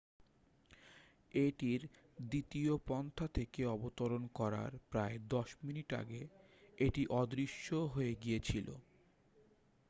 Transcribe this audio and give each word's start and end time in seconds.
এটির 1.31 1.81
দ্বিতীয় 2.23 2.73
পন্থা 2.87 3.27
থেকে 3.33 3.61
অবতরণ 3.67 4.23
করার 4.33 4.71
প্রায় 4.89 5.17
দশ 5.29 5.49
মিনিট 5.63 5.89
আগে 5.93 6.21
এটি 6.77 7.01
অদৃশ্য 7.19 7.67
হয়ে 7.93 8.13
গিয়েছিল 8.23 8.67